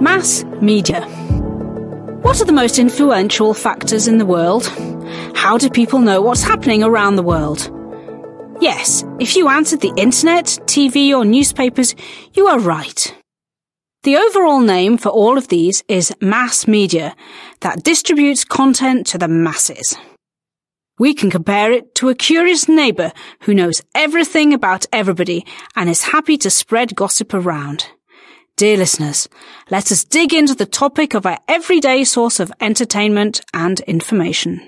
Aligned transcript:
Mass 0.00 0.44
media. 0.62 1.02
What 2.22 2.40
are 2.40 2.46
the 2.46 2.54
most 2.54 2.78
influential 2.78 3.52
factors 3.52 4.08
in 4.08 4.16
the 4.16 4.24
world? 4.24 4.66
How 5.34 5.58
do 5.58 5.68
people 5.68 5.98
know 5.98 6.22
what's 6.22 6.42
happening 6.42 6.82
around 6.82 7.16
the 7.16 7.22
world? 7.22 7.70
Yes, 8.62 9.04
if 9.18 9.36
you 9.36 9.50
answered 9.50 9.82
the 9.82 9.92
internet, 9.98 10.46
TV, 10.64 11.14
or 11.14 11.26
newspapers, 11.26 11.94
you 12.32 12.46
are 12.46 12.58
right. 12.58 13.14
The 14.04 14.16
overall 14.16 14.60
name 14.60 14.96
for 14.96 15.10
all 15.10 15.36
of 15.36 15.48
these 15.48 15.84
is 15.86 16.16
mass 16.22 16.66
media 16.66 17.14
that 17.60 17.84
distributes 17.84 18.42
content 18.42 19.06
to 19.08 19.18
the 19.18 19.28
masses. 19.28 19.94
We 20.98 21.12
can 21.12 21.30
compare 21.30 21.72
it 21.72 21.94
to 21.96 22.08
a 22.08 22.14
curious 22.14 22.70
neighbour 22.70 23.12
who 23.42 23.52
knows 23.52 23.82
everything 23.94 24.54
about 24.54 24.86
everybody 24.94 25.44
and 25.76 25.90
is 25.90 26.04
happy 26.04 26.38
to 26.38 26.48
spread 26.48 26.96
gossip 26.96 27.34
around. 27.34 27.86
Dear 28.60 28.76
listeners, 28.76 29.24
let 29.72 29.88
us 29.88 30.04
dig 30.04 30.36
into 30.36 30.52
the 30.52 30.68
topic 30.68 31.16
of 31.16 31.24
our 31.24 31.40
everyday 31.48 32.04
source 32.04 32.36
of 32.36 32.52
entertainment 32.60 33.40
and 33.56 33.80
information. 33.88 34.60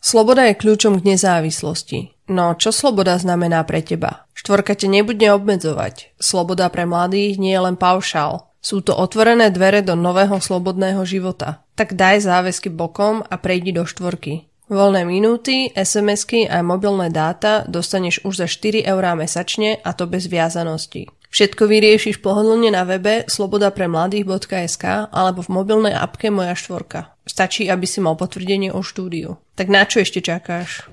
Sloboda 0.00 0.48
je 0.48 0.56
kľúčom 0.56 0.96
k 0.96 1.12
nezávislosti. 1.12 2.16
No 2.32 2.56
čo 2.56 2.72
sloboda 2.72 3.20
znamená 3.20 3.60
pre 3.68 3.84
teba? 3.84 4.24
Štvorka 4.32 4.72
te 4.72 4.88
nebude 4.88 5.28
obmedzovať. 5.28 6.16
Sloboda 6.16 6.72
pre 6.72 6.88
mladých 6.88 7.36
nie 7.36 7.52
je 7.52 7.60
len 7.60 7.76
paušál. 7.76 8.48
Sú 8.64 8.80
to 8.80 8.96
otvorené 8.96 9.52
dvere 9.52 9.84
do 9.84 9.92
nového 9.92 10.40
slobodného 10.40 11.04
života. 11.04 11.68
Tak 11.76 11.92
daj 11.92 12.24
záväzky 12.24 12.72
bokom 12.72 13.20
a 13.20 13.36
prejdi 13.36 13.76
do 13.76 13.84
štvorky. 13.84 14.48
Voľné 14.68 15.08
minúty, 15.08 15.72
SMS-ky 15.72 16.44
a 16.44 16.60
mobilné 16.60 17.08
dáta 17.08 17.64
dostaneš 17.64 18.20
už 18.28 18.44
za 18.44 18.46
4 18.46 18.84
eurá 18.84 19.16
mesačne 19.16 19.80
a 19.80 19.96
to 19.96 20.04
bez 20.04 20.28
viazanosti. 20.28 21.08
Všetko 21.32 21.64
vyriešiš 21.64 22.20
pohodlne 22.20 22.68
na 22.72 22.84
webe 22.84 23.24
slobodapremladých.sk 23.32 25.08
alebo 25.08 25.40
v 25.40 25.52
mobilnej 25.52 25.96
apke 25.96 26.28
Moja 26.28 26.52
štvorka. 26.52 27.16
Stačí, 27.24 27.64
aby 27.72 27.88
si 27.88 28.04
mal 28.04 28.16
potvrdenie 28.20 28.68
o 28.68 28.84
štúdiu. 28.84 29.40
Tak 29.56 29.72
na 29.72 29.88
čo 29.88 30.04
ešte 30.04 30.20
čakáš? 30.20 30.88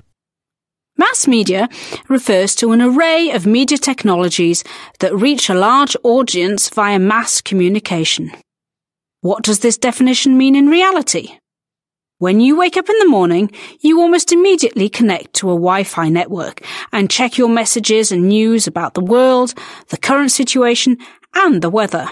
Mass 0.96 1.28
media 1.28 1.68
refers 2.08 2.56
to 2.56 2.72
an 2.72 2.80
array 2.80 3.28
of 3.28 3.44
media 3.44 3.76
technologies 3.76 4.64
that 5.04 5.12
reach 5.12 5.52
a 5.52 5.56
large 5.56 5.92
audience 6.00 6.72
via 6.72 6.96
mass 6.96 7.44
communication. 7.44 8.32
What 9.20 9.44
does 9.44 9.60
this 9.60 9.76
definition 9.76 10.40
mean 10.40 10.56
in 10.56 10.72
reality? 10.72 11.36
When 12.18 12.40
you 12.40 12.56
wake 12.56 12.78
up 12.78 12.88
in 12.88 12.98
the 12.98 13.08
morning, 13.08 13.50
you 13.80 14.00
almost 14.00 14.32
immediately 14.32 14.88
connect 14.88 15.34
to 15.34 15.50
a 15.50 15.54
Wi-Fi 15.54 16.08
network 16.08 16.62
and 16.90 17.10
check 17.10 17.36
your 17.36 17.50
messages 17.50 18.10
and 18.10 18.28
news 18.28 18.66
about 18.66 18.94
the 18.94 19.02
world, 19.02 19.52
the 19.88 19.98
current 19.98 20.30
situation, 20.30 20.96
and 21.34 21.60
the 21.60 21.68
weather. 21.68 22.08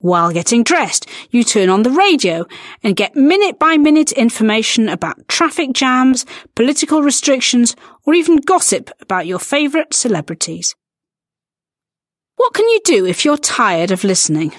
While 0.00 0.32
getting 0.32 0.64
dressed, 0.64 1.06
you 1.30 1.44
turn 1.44 1.68
on 1.68 1.84
the 1.84 1.92
radio 1.92 2.46
and 2.82 2.96
get 2.96 3.14
minute 3.14 3.60
by 3.60 3.76
minute 3.76 4.10
information 4.10 4.88
about 4.88 5.28
traffic 5.28 5.74
jams, 5.74 6.26
political 6.56 7.00
restrictions, 7.00 7.76
or 8.04 8.14
even 8.14 8.38
gossip 8.38 8.90
about 9.00 9.28
your 9.28 9.38
favourite 9.38 9.94
celebrities. 9.94 10.74
What 12.34 12.52
can 12.52 12.68
you 12.68 12.80
do 12.84 13.06
if 13.06 13.24
you're 13.24 13.36
tired 13.36 13.92
of 13.92 14.02
listening? 14.02 14.52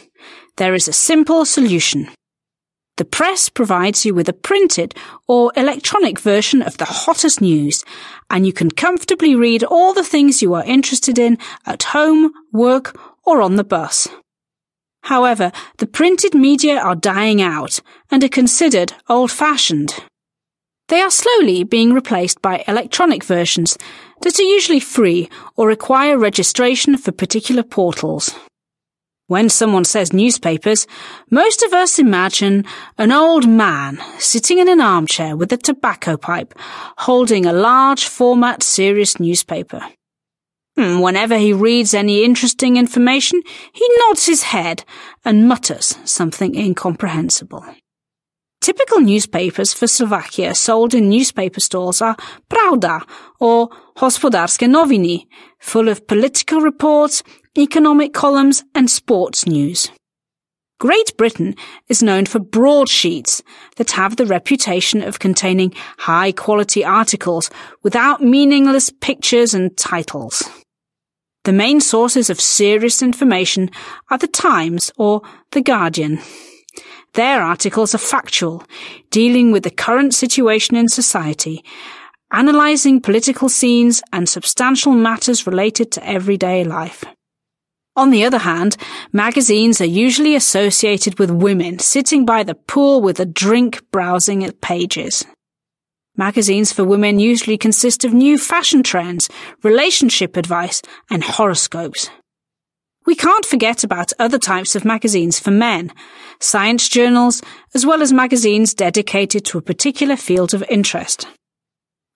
There 0.55 0.75
is 0.75 0.87
a 0.87 0.93
simple 0.93 1.43
solution. 1.43 2.09
The 2.99 3.05
press 3.05 3.47
provides 3.47 4.05
you 4.05 4.13
with 4.13 4.27
a 4.27 4.33
printed 4.33 4.93
or 5.25 5.53
electronic 5.55 6.19
version 6.19 6.61
of 6.61 6.77
the 6.77 6.83
hottest 6.83 7.39
news, 7.39 7.85
and 8.29 8.45
you 8.45 8.51
can 8.51 8.69
comfortably 8.69 9.35
read 9.35 9.63
all 9.63 9.93
the 9.93 10.03
things 10.03 10.41
you 10.41 10.53
are 10.53 10.65
interested 10.65 11.17
in 11.17 11.37
at 11.65 11.83
home, 11.95 12.33
work, 12.51 12.99
or 13.25 13.41
on 13.41 13.55
the 13.55 13.63
bus. 13.63 14.09
However, 15.03 15.53
the 15.77 15.87
printed 15.87 16.33
media 16.33 16.77
are 16.77 16.93
dying 16.93 17.41
out 17.41 17.79
and 18.11 18.21
are 18.21 18.27
considered 18.27 18.91
old-fashioned. 19.07 19.95
They 20.89 20.99
are 20.99 21.09
slowly 21.09 21.63
being 21.63 21.93
replaced 21.93 22.41
by 22.41 22.65
electronic 22.67 23.23
versions 23.23 23.77
that 24.23 24.37
are 24.37 24.43
usually 24.43 24.81
free 24.81 25.29
or 25.55 25.69
require 25.69 26.17
registration 26.17 26.97
for 26.97 27.13
particular 27.13 27.63
portals. 27.63 28.35
When 29.29 29.47
someone 29.49 29.85
says 29.85 30.11
newspapers, 30.11 30.87
most 31.29 31.61
of 31.61 31.71
us 31.71 31.99
imagine 31.99 32.65
an 32.97 33.11
old 33.11 33.47
man 33.47 33.99
sitting 34.17 34.57
in 34.57 34.67
an 34.67 34.81
armchair 34.81 35.37
with 35.37 35.53
a 35.53 35.57
tobacco 35.57 36.17
pipe, 36.17 36.55
holding 36.97 37.45
a 37.45 37.53
large 37.53 38.07
format 38.07 38.63
serious 38.63 39.19
newspaper. 39.19 39.81
Hmm, 40.75 41.01
whenever 41.01 41.37
he 41.37 41.53
reads 41.53 41.93
any 41.93 42.23
interesting 42.23 42.75
information, 42.75 43.43
he 43.71 43.87
nods 43.99 44.25
his 44.25 44.41
head 44.41 44.83
and 45.23 45.47
mutters 45.47 45.99
something 46.05 46.55
incomprehensible. 46.55 47.63
Typical 48.61 48.99
newspapers 48.99 49.73
for 49.73 49.87
Slovakia 49.87 50.53
sold 50.55 50.93
in 50.93 51.07
newspaper 51.07 51.59
stores 51.59 52.01
are 52.01 52.17
Pravda 52.49 53.01
or 53.39 53.69
Hospodárske 53.97 54.67
noviny, 54.67 55.27
full 55.59 55.87
of 55.87 56.07
political 56.07 56.61
reports, 56.61 57.23
economic 57.57 58.13
columns, 58.13 58.63
and 58.75 58.89
sports 58.89 59.45
news. 59.45 59.89
Great 60.79 61.17
Britain 61.17 61.55
is 61.89 62.01
known 62.01 62.25
for 62.25 62.39
broadsheets 62.39 63.43
that 63.75 63.91
have 63.91 64.15
the 64.15 64.25
reputation 64.25 65.01
of 65.01 65.19
containing 65.19 65.73
high 65.97 66.31
quality 66.31 66.85
articles 66.85 67.49
without 67.83 68.21
meaningless 68.21 68.89
pictures 69.01 69.53
and 69.53 69.75
titles. 69.75 70.49
The 71.43 71.51
main 71.51 71.81
sources 71.81 72.29
of 72.29 72.39
serious 72.39 73.01
information 73.01 73.71
are 74.09 74.17
the 74.17 74.27
Times 74.27 74.91
or 74.97 75.21
the 75.51 75.61
Guardian. 75.61 76.19
Their 77.13 77.41
articles 77.41 77.93
are 77.95 77.97
factual, 77.97 78.63
dealing 79.09 79.51
with 79.51 79.63
the 79.63 79.71
current 79.71 80.13
situation 80.13 80.77
in 80.77 80.87
society, 80.87 81.63
analysing 82.31 83.01
political 83.01 83.49
scenes 83.49 84.01
and 84.13 84.29
substantial 84.29 84.93
matters 84.93 85.47
related 85.47 85.91
to 85.93 86.07
everyday 86.07 86.63
life. 86.63 87.03
On 87.95 88.11
the 88.11 88.23
other 88.23 88.37
hand, 88.37 88.77
magazines 89.11 89.81
are 89.81 89.85
usually 89.85 90.35
associated 90.35 91.19
with 91.19 91.31
women 91.31 91.79
sitting 91.79 92.25
by 92.25 92.43
the 92.43 92.55
pool 92.55 93.01
with 93.01 93.19
a 93.19 93.25
drink 93.25 93.81
browsing 93.91 94.43
at 94.43 94.61
pages. 94.61 95.25
Magazines 96.15 96.73
for 96.73 96.83
women 96.83 97.19
usually 97.19 97.57
consist 97.57 98.03
of 98.03 98.13
new 98.13 98.37
fashion 98.37 98.83
trends, 98.83 99.29
relationship 99.63 100.37
advice, 100.37 100.81
and 101.09 101.23
horoscopes. 101.23 102.09
We 103.05 103.15
can't 103.15 103.45
forget 103.45 103.83
about 103.83 104.13
other 104.19 104.37
types 104.37 104.75
of 104.75 104.85
magazines 104.85 105.39
for 105.39 105.51
men, 105.51 105.91
science 106.39 106.89
journals, 106.89 107.41
as 107.73 107.85
well 107.85 108.01
as 108.01 108.13
magazines 108.13 108.73
dedicated 108.73 109.45
to 109.45 109.57
a 109.57 109.63
particular 109.63 110.15
field 110.15 110.53
of 110.53 110.63
interest. 110.69 111.27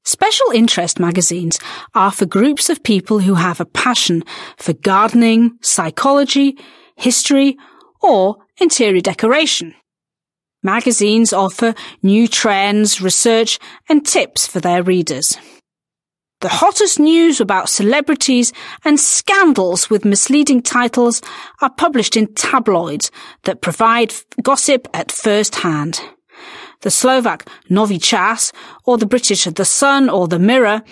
Special 0.06 0.52
interest 0.54 1.00
magazines 1.00 1.60
are 1.96 2.12
for 2.12 2.26
groups 2.26 2.70
of 2.70 2.84
people 2.84 3.20
who 3.20 3.36
have 3.36 3.62
a 3.62 3.66
passion 3.66 4.24
for 4.58 4.74
gardening, 4.74 5.58
psychology, 5.62 6.58
history, 6.98 7.58
or 8.02 8.38
interior 8.60 9.00
decoration. 9.00 9.74
Magazines 10.62 11.32
offer 11.32 11.74
new 12.02 12.28
trends, 12.28 13.02
research, 13.02 13.60
and 13.88 14.06
tips 14.06 14.46
for 14.46 14.60
their 14.60 14.84
readers. 14.84 15.38
The 16.42 16.50
hottest 16.50 17.00
news 17.00 17.40
about 17.40 17.70
celebrities 17.70 18.52
and 18.84 19.00
scandals 19.00 19.90
with 19.90 20.04
misleading 20.04 20.62
titles 20.62 21.22
are 21.62 21.70
published 21.70 22.18
in 22.18 22.34
tabloids 22.34 23.10
that 23.44 23.62
provide 23.62 24.14
gossip 24.42 24.90
at 24.94 25.14
first 25.14 25.56
hand 25.56 26.02
the 26.84 26.92
Slovak 26.92 27.50
Nový 27.70 28.02
Čas, 28.02 28.54
or 28.86 28.98
the 28.98 29.08
British 29.08 29.46
The 29.46 29.66
Sun 29.66 30.10
or 30.10 30.28
The 30.28 30.40
Mirror, 30.40 30.84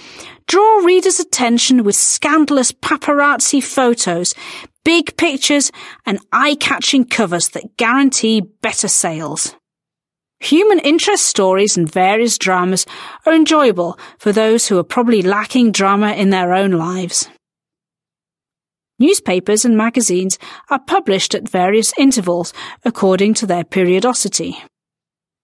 draw 0.47 0.77
readers' 0.83 1.19
attention 1.19 1.83
with 1.83 1.95
scandalous 1.95 2.71
paparazzi 2.71 3.63
photos, 3.63 4.33
big 4.83 5.15
pictures, 5.17 5.71
and 6.05 6.19
eye-catching 6.31 7.05
covers 7.05 7.49
that 7.49 7.77
guarantee 7.77 8.41
better 8.41 8.87
sales. 8.87 9.55
Human 10.39 10.79
interest 10.79 11.27
stories 11.27 11.77
and 11.77 11.91
various 11.91 12.39
dramas 12.39 12.87
are 13.27 13.33
enjoyable 13.33 13.99
for 14.17 14.31
those 14.31 14.67
who 14.67 14.79
are 14.79 14.83
probably 14.83 15.21
lacking 15.21 15.71
drama 15.71 16.13
in 16.13 16.31
their 16.31 16.53
own 16.53 16.71
lives. 16.71 17.29
Newspapers 18.97 19.65
and 19.65 19.77
magazines 19.77 20.39
are 20.69 20.79
published 20.79 21.35
at 21.35 21.49
various 21.49 21.93
intervals 21.97 22.53
according 22.85 23.33
to 23.35 23.45
their 23.45 23.63
periodicity. 23.63 24.57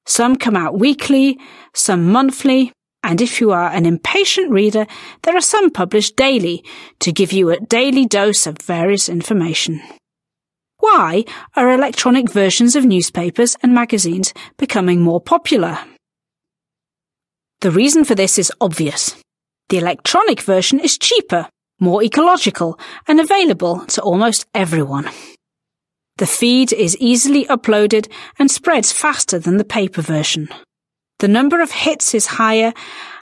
Some 0.08 0.38
come 0.38 0.56
out 0.56 0.80
weekly, 0.80 1.38
some 1.74 2.12
monthly, 2.12 2.72
and 3.04 3.22
if 3.22 3.42
you 3.42 3.52
are 3.52 3.70
an 3.70 3.86
impatient 3.86 4.50
reader, 4.52 4.88
there 5.24 5.36
are 5.36 5.42
some 5.42 5.70
published 5.70 6.16
daily 6.16 6.64
to 7.00 7.12
give 7.12 7.34
you 7.34 7.50
a 7.50 7.60
daily 7.60 8.06
dose 8.06 8.48
of 8.48 8.58
various 8.58 9.10
information. 9.10 9.82
Why 10.80 11.26
are 11.56 11.72
electronic 11.72 12.32
versions 12.32 12.76
of 12.76 12.86
newspapers 12.86 13.58
and 13.62 13.74
magazines 13.74 14.34
becoming 14.58 15.02
more 15.02 15.20
popular? 15.20 15.78
The 17.60 17.72
reason 17.72 18.06
for 18.06 18.16
this 18.16 18.40
is 18.40 18.52
obvious. 18.62 19.16
The 19.70 19.78
electronic 19.78 20.40
version 20.42 20.80
is 20.80 20.98
cheaper, 20.98 21.50
more 21.82 22.02
ecological, 22.02 22.80
and 23.08 23.20
available 23.20 23.86
to 23.88 24.02
almost 24.02 24.46
everyone. 24.54 25.10
The 26.18 26.26
feed 26.26 26.74
is 26.74 26.98
easily 26.98 27.46
uploaded 27.46 28.12
and 28.40 28.50
spreads 28.50 28.92
faster 28.92 29.38
than 29.38 29.58
the 29.58 29.64
paper 29.64 30.02
version. 30.02 30.50
The 31.20 31.28
number 31.28 31.62
of 31.62 31.72
hits 31.72 32.16
is 32.16 32.26
higher 32.26 32.74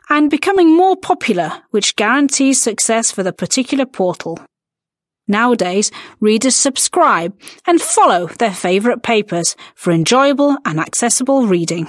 and 0.10 0.30
becoming 0.30 0.76
more 0.76 0.96
popular, 0.96 1.52
which 1.72 1.96
guarantees 1.96 2.62
success 2.62 3.12
for 3.12 3.24
the 3.24 3.34
particular 3.34 3.86
portal. 3.86 4.40
Nowadays, 5.28 5.92
readers 6.20 6.56
subscribe 6.56 7.34
and 7.66 7.82
follow 7.82 8.28
their 8.28 8.54
favourite 8.54 9.02
papers 9.02 9.56
for 9.74 9.92
enjoyable 9.92 10.56
and 10.64 10.80
accessible 10.80 11.48
reading. 11.48 11.88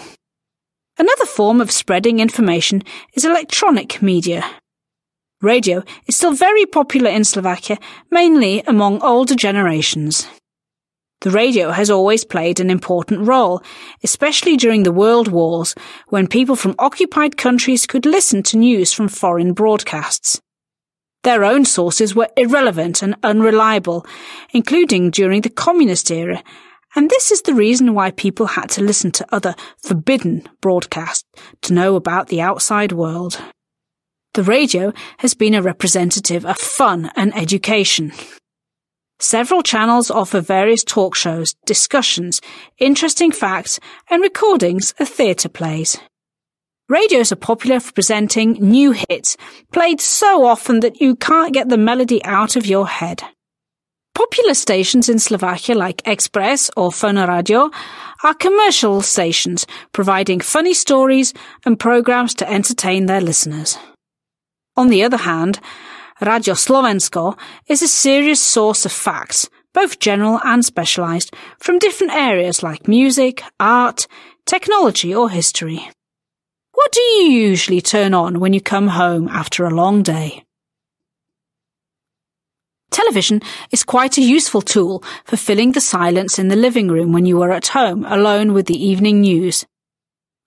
Another 0.99 1.27
form 1.27 1.61
of 1.61 1.71
spreading 1.71 2.19
information 2.19 2.83
is 3.13 3.25
electronic 3.25 4.01
media. 4.01 4.45
Radio 5.43 5.85
is 6.07 6.17
still 6.17 6.33
very 6.33 6.65
popular 6.65 7.11
in 7.11 7.25
Slovakia, 7.25 7.79
mainly 8.11 8.63
among 8.67 9.03
older 9.03 9.35
generations. 9.35 10.27
The 11.23 11.31
radio 11.31 11.71
has 11.71 11.91
always 11.91 12.25
played 12.25 12.61
an 12.61 12.71
important 12.71 13.27
role, 13.27 13.63
especially 14.05 14.57
during 14.57 14.83
the 14.83 14.93
World 14.93 15.29
Wars, 15.29 15.75
when 16.09 16.27
people 16.27 16.57
from 16.57 16.75
occupied 16.79 17.37
countries 17.37 17.87
could 17.87 18.05
listen 18.05 18.43
to 18.45 18.59
news 18.59 18.93
from 18.93 19.09
foreign 19.09 19.53
broadcasts. 19.55 20.41
Their 21.23 21.43
own 21.43 21.65
sources 21.65 22.15
were 22.15 22.29
irrelevant 22.37 23.03
and 23.03 23.17
unreliable, 23.23 24.07
including 24.53 25.11
during 25.11 25.41
the 25.41 25.51
communist 25.51 26.11
era, 26.11 26.43
and 26.95 27.11
this 27.11 27.31
is 27.31 27.43
the 27.43 27.55
reason 27.55 27.95
why 27.95 28.11
people 28.11 28.47
had 28.47 28.71
to 28.71 28.83
listen 28.83 29.11
to 29.13 29.27
other 29.31 29.55
forbidden 29.83 30.49
broadcasts 30.61 31.29
to 31.63 31.75
know 31.75 31.97
about 31.97 32.29
the 32.29 32.41
outside 32.41 32.93
world. 32.93 33.39
The 34.35 34.43
radio 34.43 34.93
has 35.19 35.35
been 35.35 35.55
a 35.55 35.63
representative 35.63 36.47
of 36.47 36.59
fun 36.59 37.11
and 37.17 37.37
education. 37.37 38.13
Several 39.19 39.63
channels 39.63 40.11
offer 40.11 40.41
various 40.41 40.85
talk 40.85 41.15
shows, 41.15 41.55
discussions, 41.65 42.41
interesting 42.79 43.33
facts, 43.33 43.81
and 44.11 44.23
recordings 44.23 44.93
of 45.01 45.09
theatre 45.09 45.49
plays. 45.49 45.99
Radios 46.89 47.33
are 47.33 47.37
popular 47.37 47.81
for 47.81 47.93
presenting 47.93 48.53
new 48.53 48.93
hits, 48.93 49.37
played 49.73 50.01
so 50.01 50.45
often 50.45 50.81
that 50.81 51.01
you 51.01 51.17
can't 51.17 51.55
get 51.55 51.69
the 51.69 51.79
melody 51.79 52.23
out 52.25 52.57
of 52.57 52.67
your 52.67 52.87
head. 52.87 53.23
Popular 54.15 54.55
stations 54.55 55.09
in 55.09 55.19
Slovakia 55.19 55.75
like 55.75 56.07
Express 56.07 56.71
or 56.77 56.93
Fun 56.93 57.17
Radio 57.17 57.71
are 58.23 58.35
commercial 58.35 59.03
stations 59.03 59.67
providing 59.93 60.41
funny 60.41 60.75
stories 60.75 61.35
and 61.65 61.79
programs 61.79 62.35
to 62.35 62.51
entertain 62.51 63.07
their 63.07 63.21
listeners. 63.21 63.77
On 64.77 64.89
the 64.89 65.03
other 65.05 65.17
hand, 65.19 65.59
Radio 66.21 66.55
Slovensko 66.55 67.39
is 67.69 67.83
a 67.83 67.89
serious 67.89 68.41
source 68.41 68.87
of 68.87 68.93
facts, 68.93 69.51
both 69.75 69.99
general 69.99 70.41
and 70.45 70.65
specialized, 70.65 71.35
from 71.59 71.79
different 71.79 72.15
areas 72.15 72.63
like 72.63 72.89
music, 72.89 73.43
art, 73.61 74.07
technology 74.47 75.15
or 75.15 75.29
history. 75.29 75.91
What 76.73 76.93
do 76.93 77.01
you 77.01 77.31
usually 77.33 77.83
turn 77.83 78.15
on 78.15 78.41
when 78.41 78.55
you 78.55 78.63
come 78.63 78.89
home 78.89 79.29
after 79.29 79.67
a 79.67 79.75
long 79.75 80.03
day? 80.03 80.43
Television 82.91 83.43
is 83.71 83.85
quite 83.85 84.17
a 84.17 84.23
useful 84.23 84.63
tool 84.63 85.05
for 85.25 85.37
filling 85.37 85.73
the 85.73 85.83
silence 85.83 86.39
in 86.39 86.49
the 86.49 86.57
living 86.57 86.89
room 86.89 87.13
when 87.13 87.27
you 87.27 87.43
are 87.43 87.51
at 87.51 87.69
home 87.69 88.07
alone 88.07 88.55
with 88.55 88.67
the 88.67 88.83
evening 88.83 89.21
news. 89.21 89.67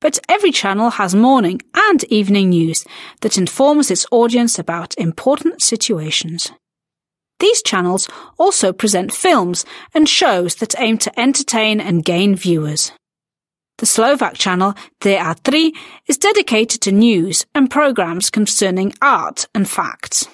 But 0.01 0.19
every 0.29 0.51
channel 0.51 0.91
has 0.91 1.13
morning 1.13 1.61
and 1.75 2.03
evening 2.05 2.49
news 2.49 2.85
that 3.21 3.37
informs 3.37 3.91
its 3.91 4.05
audience 4.11 4.57
about 4.57 4.95
important 4.97 5.61
situations. 5.61 6.51
These 7.39 7.63
channels 7.63 8.07
also 8.37 8.73
present 8.73 9.13
films 9.13 9.65
and 9.93 10.07
shows 10.07 10.55
that 10.55 10.79
aim 10.79 10.97
to 10.99 11.19
entertain 11.19 11.79
and 11.79 12.03
gain 12.03 12.35
viewers. 12.35 12.91
The 13.77 13.85
Slovak 13.85 14.33
channel 14.33 14.73
Teatri 14.99 15.71
is 16.07 16.17
dedicated 16.17 16.81
to 16.81 16.91
news 16.91 17.45
and 17.55 17.71
programs 17.71 18.29
concerning 18.29 18.93
art 19.01 19.47
and 19.55 19.69
facts. 19.69 20.27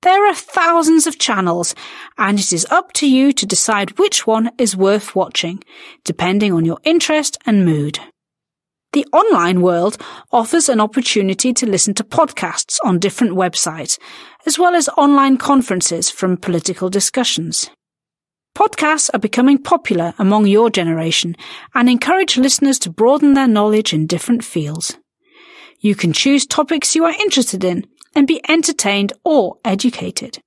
There 0.00 0.26
are 0.26 0.34
thousands 0.34 1.06
of 1.06 1.18
channels, 1.18 1.74
and 2.16 2.38
it 2.38 2.52
is 2.52 2.66
up 2.70 2.92
to 2.94 3.08
you 3.08 3.32
to 3.32 3.46
decide 3.46 3.98
which 3.98 4.26
one 4.26 4.50
is 4.58 4.76
worth 4.76 5.14
watching, 5.14 5.62
depending 6.04 6.52
on 6.52 6.64
your 6.64 6.78
interest 6.84 7.38
and 7.46 7.64
mood. 7.64 7.98
The 8.94 9.06
online 9.12 9.60
world 9.60 9.96
offers 10.30 10.68
an 10.68 10.80
opportunity 10.80 11.52
to 11.52 11.66
listen 11.66 11.94
to 11.94 12.04
podcasts 12.04 12.78
on 12.84 13.00
different 13.00 13.32
websites, 13.32 13.98
as 14.46 14.56
well 14.56 14.76
as 14.76 14.88
online 14.90 15.36
conferences 15.36 16.10
from 16.10 16.36
political 16.36 16.88
discussions. 16.88 17.68
Podcasts 18.56 19.10
are 19.12 19.18
becoming 19.18 19.58
popular 19.58 20.14
among 20.16 20.46
your 20.46 20.70
generation 20.70 21.34
and 21.74 21.90
encourage 21.90 22.36
listeners 22.36 22.78
to 22.78 22.90
broaden 22.90 23.34
their 23.34 23.48
knowledge 23.48 23.92
in 23.92 24.06
different 24.06 24.44
fields. 24.44 24.96
You 25.80 25.96
can 25.96 26.12
choose 26.12 26.46
topics 26.46 26.94
you 26.94 27.04
are 27.04 27.20
interested 27.20 27.64
in 27.64 27.88
and 28.14 28.28
be 28.28 28.40
entertained 28.48 29.12
or 29.24 29.56
educated. 29.64 30.38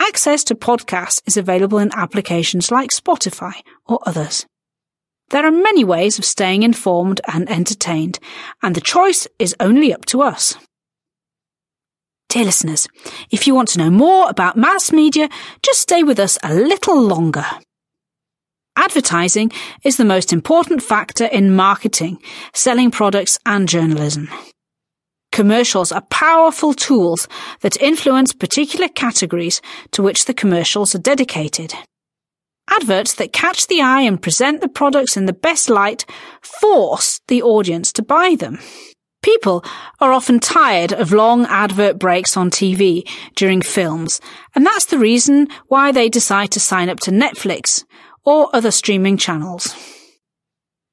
Access 0.00 0.42
to 0.44 0.54
podcasts 0.54 1.20
is 1.26 1.36
available 1.36 1.78
in 1.78 1.90
applications 1.94 2.70
like 2.70 2.92
Spotify 2.92 3.60
or 3.84 3.98
others. 4.06 4.46
There 5.30 5.44
are 5.44 5.50
many 5.50 5.84
ways 5.84 6.18
of 6.18 6.24
staying 6.24 6.62
informed 6.62 7.20
and 7.32 7.50
entertained, 7.50 8.18
and 8.62 8.74
the 8.74 8.80
choice 8.80 9.26
is 9.38 9.54
only 9.60 9.92
up 9.92 10.06
to 10.06 10.22
us. 10.22 10.56
Dear 12.30 12.44
listeners, 12.44 12.88
if 13.30 13.46
you 13.46 13.54
want 13.54 13.68
to 13.70 13.78
know 13.78 13.90
more 13.90 14.28
about 14.28 14.56
mass 14.56 14.92
media, 14.92 15.28
just 15.62 15.80
stay 15.80 16.02
with 16.02 16.18
us 16.18 16.38
a 16.42 16.54
little 16.54 17.00
longer. 17.00 17.44
Advertising 18.76 19.50
is 19.84 19.96
the 19.96 20.04
most 20.04 20.32
important 20.32 20.82
factor 20.82 21.24
in 21.24 21.54
marketing, 21.54 22.18
selling 22.54 22.90
products 22.90 23.38
and 23.44 23.68
journalism. 23.68 24.28
Commercials 25.32 25.92
are 25.92 26.02
powerful 26.10 26.72
tools 26.72 27.28
that 27.60 27.80
influence 27.82 28.32
particular 28.32 28.88
categories 28.88 29.60
to 29.90 30.02
which 30.02 30.24
the 30.24 30.34
commercials 30.34 30.94
are 30.94 31.00
dedicated. 31.00 31.74
Adverts 32.80 33.14
that 33.14 33.32
catch 33.32 33.66
the 33.66 33.80
eye 33.82 34.02
and 34.02 34.22
present 34.22 34.60
the 34.60 34.68
products 34.68 35.16
in 35.16 35.26
the 35.26 35.32
best 35.32 35.68
light 35.68 36.04
force 36.42 37.20
the 37.26 37.42
audience 37.42 37.92
to 37.92 38.04
buy 38.04 38.36
them. 38.38 38.60
People 39.20 39.64
are 40.00 40.12
often 40.12 40.38
tired 40.38 40.92
of 40.92 41.10
long 41.10 41.44
advert 41.46 41.98
breaks 41.98 42.36
on 42.36 42.52
TV 42.52 43.02
during 43.34 43.62
films, 43.62 44.20
and 44.54 44.64
that's 44.64 44.84
the 44.84 44.98
reason 44.98 45.48
why 45.66 45.90
they 45.90 46.08
decide 46.08 46.52
to 46.52 46.60
sign 46.60 46.88
up 46.88 47.00
to 47.00 47.10
Netflix 47.10 47.84
or 48.24 48.48
other 48.54 48.70
streaming 48.70 49.16
channels. 49.16 49.74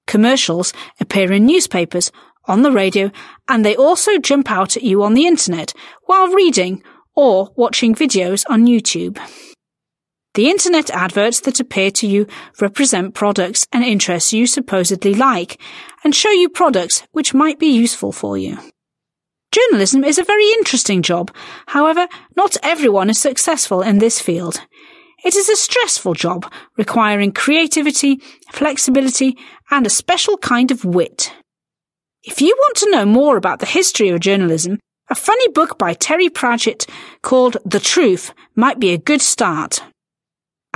Commercials 0.07 0.73
appear 0.99 1.31
in 1.31 1.45
newspapers, 1.45 2.11
on 2.45 2.63
the 2.63 2.71
radio, 2.71 3.11
and 3.47 3.63
they 3.63 3.75
also 3.75 4.17
jump 4.17 4.49
out 4.49 4.75
at 4.75 4.83
you 4.83 5.03
on 5.03 5.13
the 5.13 5.27
internet 5.27 5.71
while 6.05 6.29
reading 6.29 6.81
or 7.15 7.53
watching 7.55 7.93
videos 7.93 8.43
on 8.49 8.65
YouTube. 8.65 9.19
The 10.35 10.49
internet 10.49 10.89
adverts 10.89 11.39
that 11.41 11.61
appear 11.61 11.91
to 11.91 12.07
you 12.07 12.27
represent 12.59 13.15
products 13.15 13.65
and 13.71 13.85
interests 13.85 14.33
you 14.33 14.47
supposedly 14.47 15.13
like 15.13 15.61
and 16.03 16.13
show 16.13 16.29
you 16.29 16.49
products 16.49 17.03
which 17.13 17.33
might 17.33 17.57
be 17.57 17.67
useful 17.67 18.11
for 18.11 18.37
you. 18.37 18.57
Journalism 19.53 20.03
is 20.03 20.17
a 20.17 20.25
very 20.25 20.45
interesting 20.59 21.01
job. 21.01 21.33
However, 21.67 22.09
not 22.35 22.57
everyone 22.61 23.09
is 23.09 23.17
successful 23.17 23.81
in 23.81 23.99
this 23.99 24.19
field. 24.19 24.59
It 25.23 25.35
is 25.35 25.47
a 25.47 25.55
stressful 25.55 26.15
job 26.15 26.51
requiring 26.77 27.31
creativity, 27.31 28.19
flexibility, 28.51 29.37
and 29.71 29.87
a 29.87 29.89
special 29.89 30.37
kind 30.37 30.69
of 30.69 30.83
wit. 30.83 31.31
If 32.23 32.41
you 32.41 32.53
want 32.57 32.75
to 32.77 32.91
know 32.91 33.05
more 33.05 33.37
about 33.37 33.59
the 33.59 33.65
history 33.65 34.09
of 34.09 34.19
journalism, 34.19 34.79
a 35.09 35.15
funny 35.15 35.47
book 35.47 35.77
by 35.77 35.93
Terry 35.93 36.29
Pratchett 36.29 36.87
called 37.21 37.55
The 37.63 37.79
Truth 37.79 38.33
might 38.53 38.79
be 38.79 38.91
a 38.91 38.97
good 38.97 39.21
start. 39.21 39.81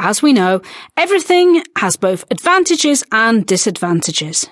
As 0.01 0.21
we 0.21 0.31
know, 0.31 0.61
everything 0.95 1.61
has 1.75 1.97
both 1.97 2.23
advantages 2.31 3.03
and 3.11 3.45
disadvantages. 3.45 4.49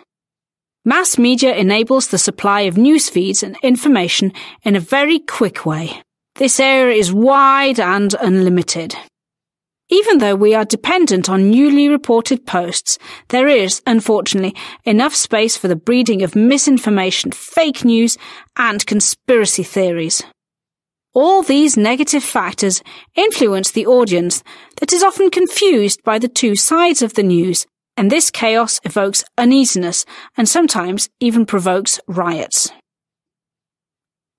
Mass 0.83 1.17
media 1.17 1.55
enables 1.55 2.09
the 2.09 2.17
supply 2.17 2.61
of 2.61 2.77
news 2.77 3.07
feeds 3.07 3.43
and 3.43 3.55
information 3.63 4.33
in 4.63 4.75
a 4.75 4.81
very 4.81 5.19
quick 5.19 5.65
way. 5.65 6.03
This 6.35 6.59
area 6.59 6.97
is 6.97 7.13
wide 7.13 7.79
and 7.79 8.13
unlimited. 8.15 8.93
Even 9.87 10.17
though 10.17 10.35
we 10.35 10.53
are 10.53 10.65
dependent 10.65 11.29
on 11.29 11.49
newly 11.49 11.87
reported 11.87 12.45
posts, 12.45 12.99
there 13.29 13.47
is, 13.47 13.81
unfortunately, 13.87 14.53
enough 14.83 15.15
space 15.15 15.55
for 15.55 15.69
the 15.69 15.77
breeding 15.77 16.23
of 16.23 16.35
misinformation, 16.35 17.31
fake 17.31 17.85
news, 17.85 18.17
and 18.57 18.85
conspiracy 18.85 19.63
theories. 19.63 20.23
All 21.19 21.41
these 21.41 21.75
negative 21.75 22.23
factors 22.23 22.83
influence 23.15 23.71
the 23.71 23.87
audience 23.87 24.43
that 24.79 24.93
is 24.93 25.01
often 25.01 25.31
confused 25.31 26.03
by 26.03 26.19
the 26.19 26.27
two 26.27 26.55
sides 26.55 27.01
of 27.01 27.15
the 27.15 27.23
news, 27.23 27.65
and 27.97 28.11
this 28.11 28.29
chaos 28.29 28.79
evokes 28.83 29.23
uneasiness 29.35 30.05
and 30.37 30.47
sometimes 30.47 31.09
even 31.19 31.47
provokes 31.47 31.99
riots. 32.07 32.71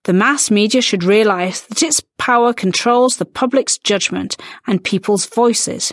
The 0.05 0.13
mass 0.13 0.53
media 0.53 0.81
should 0.81 1.03
realize 1.03 1.63
that 1.63 1.83
its 1.83 2.01
power 2.17 2.53
controls 2.53 3.17
the 3.17 3.27
public's 3.27 3.77
judgment 3.79 4.37
and 4.69 4.85
people's 4.85 5.27
voices. 5.27 5.93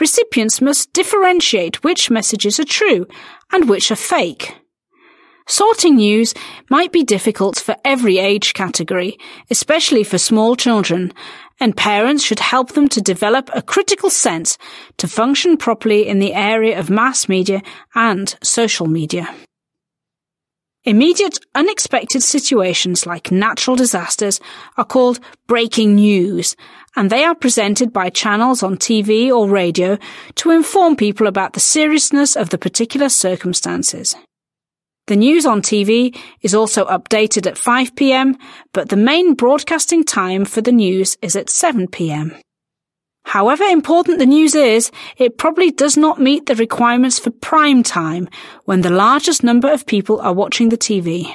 recipients 0.00 0.62
must 0.62 0.90
differentiate 0.94 1.84
which 1.84 2.10
messages 2.10 2.58
are 2.58 2.64
true 2.64 3.06
and 3.52 3.68
which 3.68 3.90
are 3.90 4.04
fake. 4.14 4.56
Sorting 5.46 5.96
news 5.96 6.34
might 6.70 6.92
be 6.92 7.04
difficult 7.04 7.58
for 7.58 7.76
every 7.84 8.18
age 8.18 8.54
category, 8.54 9.18
especially 9.50 10.04
for 10.04 10.18
small 10.18 10.56
children, 10.56 11.12
and 11.60 11.76
parents 11.76 12.24
should 12.24 12.38
help 12.38 12.72
them 12.72 12.88
to 12.88 13.00
develop 13.00 13.50
a 13.54 13.62
critical 13.62 14.10
sense 14.10 14.56
to 14.98 15.08
function 15.08 15.56
properly 15.56 16.06
in 16.06 16.18
the 16.18 16.34
area 16.34 16.78
of 16.78 16.90
mass 16.90 17.28
media 17.28 17.62
and 17.94 18.36
social 18.42 18.86
media. 18.86 19.28
Immediate 20.84 21.38
unexpected 21.54 22.24
situations 22.24 23.06
like 23.06 23.30
natural 23.30 23.76
disasters 23.76 24.40
are 24.76 24.84
called 24.84 25.20
breaking 25.46 25.94
news, 25.94 26.56
and 26.96 27.08
they 27.08 27.22
are 27.22 27.36
presented 27.36 27.92
by 27.92 28.10
channels 28.10 28.64
on 28.64 28.76
TV 28.76 29.30
or 29.30 29.48
radio 29.48 29.96
to 30.34 30.50
inform 30.50 30.96
people 30.96 31.28
about 31.28 31.52
the 31.52 31.60
seriousness 31.60 32.34
of 32.34 32.50
the 32.50 32.58
particular 32.58 33.08
circumstances. 33.08 34.16
The 35.08 35.16
news 35.16 35.46
on 35.46 35.62
TV 35.62 36.16
is 36.42 36.54
also 36.54 36.86
updated 36.86 37.46
at 37.46 37.56
5pm, 37.56 38.36
but 38.72 38.88
the 38.88 38.96
main 38.96 39.34
broadcasting 39.34 40.04
time 40.04 40.44
for 40.44 40.60
the 40.60 40.70
news 40.70 41.16
is 41.20 41.34
at 41.34 41.48
7pm. 41.48 42.40
However 43.24 43.64
important 43.64 44.18
the 44.18 44.26
news 44.26 44.54
is, 44.54 44.90
it 45.16 45.38
probably 45.38 45.70
does 45.70 45.96
not 45.96 46.20
meet 46.20 46.46
the 46.46 46.54
requirements 46.54 47.18
for 47.18 47.30
prime 47.30 47.82
time 47.82 48.28
when 48.64 48.82
the 48.82 48.90
largest 48.90 49.42
number 49.42 49.72
of 49.72 49.86
people 49.86 50.20
are 50.20 50.34
watching 50.34 50.68
the 50.68 50.78
TV. 50.78 51.34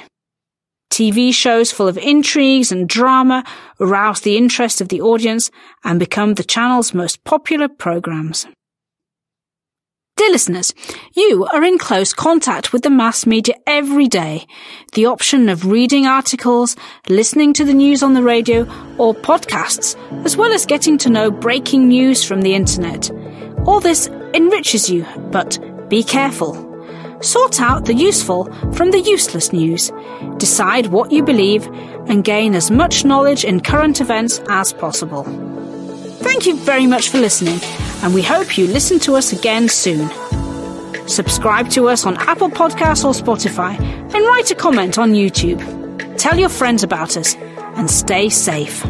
TV 0.90 1.32
shows 1.32 1.70
full 1.70 1.88
of 1.88 1.98
intrigues 1.98 2.72
and 2.72 2.88
drama 2.88 3.44
arouse 3.80 4.20
the 4.20 4.36
interest 4.36 4.80
of 4.80 4.88
the 4.88 5.00
audience 5.00 5.50
and 5.84 5.98
become 5.98 6.34
the 6.34 6.44
channel's 6.44 6.94
most 6.94 7.22
popular 7.24 7.68
programs. 7.68 8.46
Dear 10.18 10.32
listeners, 10.32 10.74
you 11.14 11.46
are 11.52 11.62
in 11.62 11.78
close 11.78 12.12
contact 12.12 12.72
with 12.72 12.82
the 12.82 12.90
mass 12.90 13.24
media 13.24 13.54
every 13.68 14.08
day. 14.08 14.48
The 14.94 15.06
option 15.06 15.48
of 15.48 15.66
reading 15.66 16.08
articles, 16.08 16.74
listening 17.08 17.52
to 17.52 17.64
the 17.64 17.72
news 17.72 18.02
on 18.02 18.14
the 18.14 18.22
radio, 18.24 18.62
or 18.98 19.14
podcasts, 19.14 19.94
as 20.24 20.36
well 20.36 20.52
as 20.52 20.66
getting 20.66 20.98
to 20.98 21.08
know 21.08 21.30
breaking 21.30 21.86
news 21.86 22.24
from 22.24 22.42
the 22.42 22.56
internet. 22.56 23.12
All 23.64 23.78
this 23.78 24.08
enriches 24.34 24.90
you, 24.90 25.06
but 25.30 25.56
be 25.88 26.02
careful. 26.02 26.66
Sort 27.20 27.60
out 27.60 27.84
the 27.84 27.94
useful 27.94 28.52
from 28.72 28.90
the 28.90 29.00
useless 29.00 29.52
news. 29.52 29.92
Decide 30.38 30.88
what 30.88 31.12
you 31.12 31.22
believe 31.22 31.64
and 32.08 32.24
gain 32.24 32.56
as 32.56 32.72
much 32.72 33.04
knowledge 33.04 33.44
in 33.44 33.60
current 33.60 34.00
events 34.00 34.40
as 34.48 34.72
possible. 34.72 35.22
Thank 36.20 36.46
you 36.46 36.56
very 36.56 36.86
much 36.86 37.10
for 37.10 37.18
listening 37.18 37.60
and 38.02 38.14
we 38.14 38.22
hope 38.22 38.56
you 38.58 38.66
listen 38.66 38.98
to 39.00 39.16
us 39.16 39.32
again 39.32 39.68
soon. 39.68 40.08
Subscribe 41.08 41.70
to 41.70 41.88
us 41.88 42.04
on 42.04 42.16
Apple 42.18 42.50
Podcasts 42.50 43.04
or 43.04 43.12
Spotify 43.12 43.78
and 43.78 44.14
write 44.14 44.50
a 44.50 44.54
comment 44.54 44.98
on 44.98 45.12
YouTube. 45.12 45.58
Tell 46.18 46.38
your 46.38 46.48
friends 46.48 46.82
about 46.82 47.16
us 47.16 47.34
and 47.76 47.90
stay 47.90 48.28
safe. 48.28 48.84